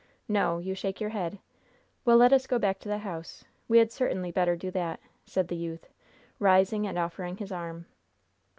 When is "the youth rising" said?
5.47-6.87